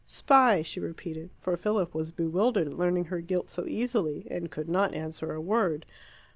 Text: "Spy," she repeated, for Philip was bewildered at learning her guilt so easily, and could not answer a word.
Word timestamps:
"Spy," 0.07 0.63
she 0.63 0.79
repeated, 0.79 1.29
for 1.41 1.55
Philip 1.55 1.93
was 1.93 2.09
bewildered 2.09 2.65
at 2.67 2.73
learning 2.75 3.05
her 3.13 3.21
guilt 3.21 3.51
so 3.51 3.67
easily, 3.67 4.25
and 4.31 4.49
could 4.49 4.67
not 4.67 4.95
answer 4.95 5.31
a 5.31 5.39
word. 5.39 5.85